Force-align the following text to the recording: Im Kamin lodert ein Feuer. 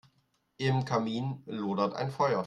Im 0.57 0.83
Kamin 0.83 1.43
lodert 1.45 1.93
ein 1.93 2.09
Feuer. 2.09 2.39